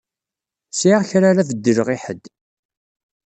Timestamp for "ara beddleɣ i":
1.31-1.97